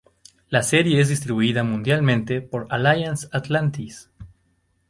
[0.49, 4.09] La serie es distribuida mundialmente por Alliance Atlantis.